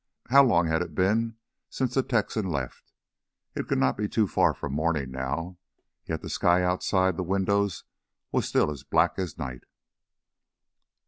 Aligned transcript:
How 0.29 0.43
long 0.43 0.65
had 0.65 0.81
it 0.81 0.95
been 0.95 1.35
since 1.69 1.93
the 1.93 2.01
Texan 2.01 2.49
left? 2.49 2.91
It 3.53 3.67
could 3.67 3.77
not 3.77 3.95
be 3.97 4.07
too 4.09 4.25
far 4.27 4.55
from 4.55 4.73
morning 4.73 5.11
now, 5.11 5.59
yet 6.05 6.23
the 6.23 6.27
sky 6.31 6.63
outside 6.63 7.17
the 7.17 7.23
windows 7.23 7.83
was 8.31 8.47
still 8.47 8.71
as 8.71 8.81
black 8.83 9.19
as 9.19 9.37
night. 9.37 9.63